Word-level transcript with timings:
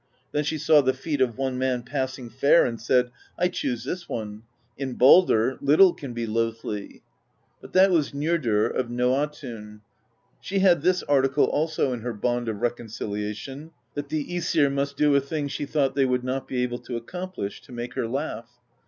Then 0.31 0.43
she 0.43 0.57
saw 0.57 0.81
the 0.81 0.95
feet 0.95 1.21
of 1.21 1.37
one 1.37 1.59
man, 1.59 1.83
passing 1.83 2.27
fair, 2.31 2.65
and 2.65 2.81
said: 2.81 3.11
"I 3.37 3.49
choose 3.49 3.83
this 3.83 4.09
one: 4.09 4.41
in 4.75 4.95
Baldr 4.97 5.59
little 5.61 5.93
can 5.93 6.11
be 6.13 6.25
loathly." 6.25 7.03
But 7.61 7.73
that 7.73 7.91
was 7.91 8.09
Njordr 8.11 8.73
of 8.75 8.87
Noatiin. 8.87 9.81
She 10.39 10.57
had 10.57 10.81
this 10.81 11.03
article 11.03 11.45
also 11.45 11.93
in 11.93 11.99
her 11.99 12.13
bond 12.13 12.49
of 12.49 12.57
reconcil 12.63 13.11
iation: 13.13 13.69
that 13.93 14.09
the 14.09 14.25
^sir 14.39 14.71
must 14.73 14.97
do 14.97 15.15
a 15.15 15.21
thing 15.21 15.47
she 15.47 15.67
thought 15.67 15.93
they 15.93 16.05
would 16.07 16.23
not 16.23 16.47
be 16.47 16.63
able 16.63 16.79
to 16.79 16.97
accomplish: 16.97 17.61
to 17.61 17.71
make 17.71 17.93
her 17.93 18.07
laugh. 18.07 18.57